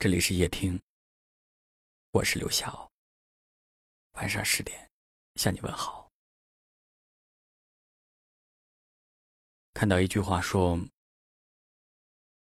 [0.00, 0.80] 这里是夜听，
[2.12, 2.88] 我是刘晓。
[4.12, 4.88] 晚上十点
[5.34, 6.08] 向你问好。
[9.74, 10.78] 看到一句话说：“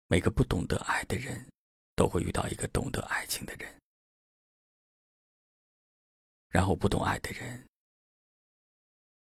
[0.05, 1.49] 每个不懂得爱的人，
[1.95, 3.81] 都会遇到一个懂得爱情的人，
[6.49, 7.67] 然后不懂爱的人，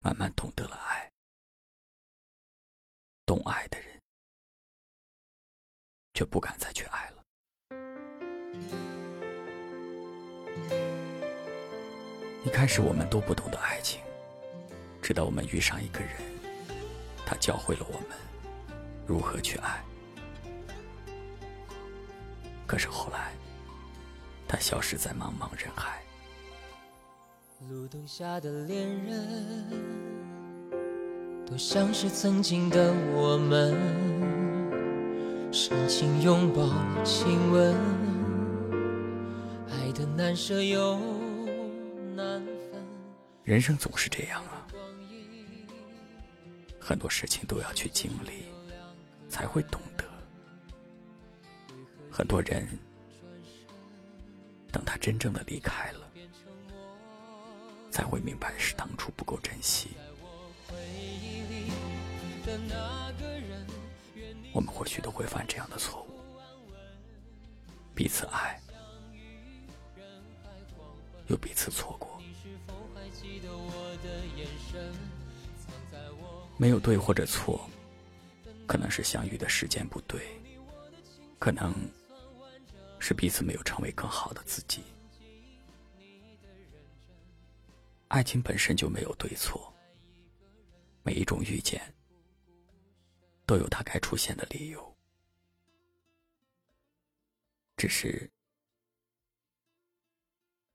[0.02, 1.12] 慢慢懂得了爱，
[3.26, 4.00] 懂爱的人，
[6.14, 7.18] 却不敢再去爱了。”
[12.46, 14.00] 一开始我们都不懂得爱情，
[15.02, 16.10] 直到我们遇上一个人，
[17.26, 18.18] 他教会了我们
[19.06, 19.84] 如何去爱。
[22.66, 23.34] 可是后来，
[24.48, 26.02] 他消失在茫茫人海。
[27.70, 29.66] 路灯下的恋人，
[31.46, 33.76] 多像是曾经的我们，
[35.52, 36.70] 深情拥抱、
[37.04, 37.76] 亲吻，
[39.70, 40.98] 爱的难舍又。
[43.50, 44.68] 人生总是这样啊，
[46.80, 48.46] 很多事情都要去经历，
[49.28, 50.06] 才会懂得。
[52.12, 52.68] 很多人
[54.72, 56.12] 等他真正的离开了，
[57.90, 59.98] 才会明白是当初不够珍惜。
[64.54, 66.22] 我们或许都会犯这样的错误，
[67.96, 68.62] 彼此爱，
[71.26, 72.19] 又彼此错过。
[72.50, 74.92] 是否还记得我的眼神
[76.58, 77.70] 没有对或者错，
[78.66, 80.20] 可能是相遇的时间不对，
[81.38, 81.72] 可能
[82.98, 84.82] 是彼此没有成为更好的自己。
[88.08, 89.72] 爱情本身就没有对错，
[91.04, 91.80] 每一种遇见
[93.46, 94.98] 都有它该出现的理由，
[97.78, 98.28] 只是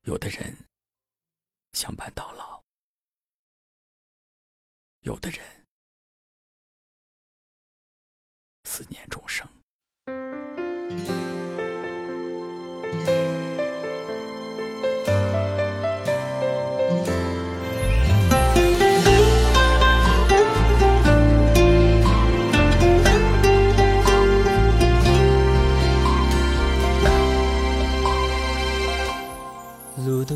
[0.03, 0.55] 有的人
[1.75, 2.63] 相伴到老，
[5.01, 5.67] 有的人。
[8.63, 9.45] 思念终生。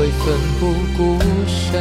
[0.00, 1.78] 会奋不顾身。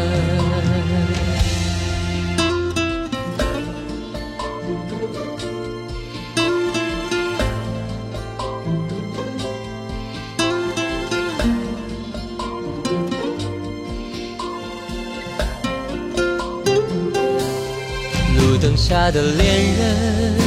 [18.35, 20.37] 路灯下的恋人，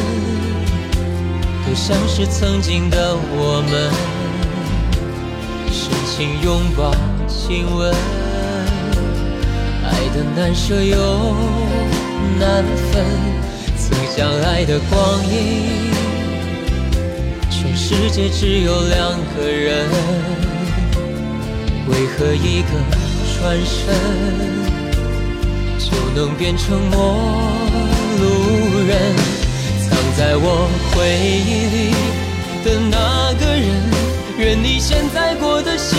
[1.66, 3.90] 都像是曾经的我们，
[5.72, 7.21] 深情拥抱。
[7.32, 7.92] 亲吻，
[9.84, 10.96] 爱的难舍又
[12.38, 13.04] 难分，
[13.76, 15.90] 曾相爱的光阴，
[17.50, 19.88] 全世界只有两个人，
[21.88, 22.68] 为何一个
[23.34, 23.76] 转身
[25.78, 27.16] 就能变成陌
[28.20, 28.24] 路
[28.86, 28.92] 人？
[29.88, 30.46] 藏在我
[30.94, 30.94] 回
[31.28, 31.76] 忆里
[32.64, 33.66] 的那个人，
[34.38, 35.98] 愿你现在过得幸。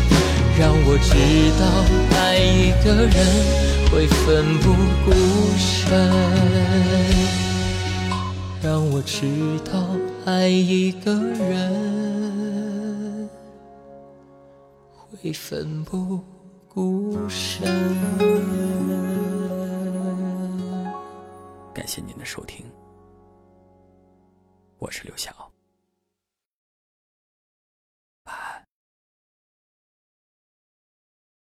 [0.61, 1.17] 让我知
[1.57, 1.65] 道
[2.19, 3.17] 爱一个人
[3.89, 4.69] 会奋不
[5.03, 5.09] 顾
[5.57, 5.89] 身。
[8.61, 9.25] 让我知
[9.65, 13.27] 道爱一个人
[15.09, 16.21] 会奋不
[16.69, 17.67] 顾身。
[21.73, 22.63] 感谢您的收听，
[24.77, 25.31] 我是刘晓。